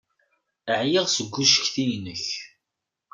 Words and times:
Ɛyiɣ 0.79 1.05
seg 1.09 1.33
ucetki-inek. 1.41 2.25